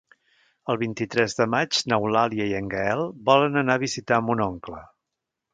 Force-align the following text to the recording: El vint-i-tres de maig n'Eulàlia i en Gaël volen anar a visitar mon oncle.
El 0.73 0.79
vint-i-tres 0.83 1.37
de 1.41 1.47
maig 1.55 1.81
n'Eulàlia 1.93 2.49
i 2.53 2.57
en 2.63 2.71
Gaël 2.73 3.05
volen 3.31 3.63
anar 3.65 3.77
a 3.81 3.85
visitar 3.87 4.23
mon 4.31 4.43
oncle. 4.51 4.83